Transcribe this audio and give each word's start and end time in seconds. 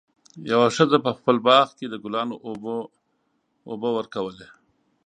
یوه 0.51 0.67
ښځه 0.75 0.97
په 1.05 1.11
خپل 1.17 1.35
باغ 1.47 1.67
کې 1.77 1.85
د 1.89 1.95
ګلانو 2.03 2.35
اوبه 3.69 3.89
ورکولې. 3.97 4.47